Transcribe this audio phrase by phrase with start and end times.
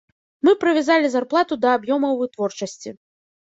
[0.47, 2.97] Мы прывязалі зарплату да аб'ёмаў вытворчасці.